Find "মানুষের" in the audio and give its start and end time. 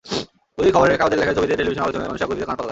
2.09-2.25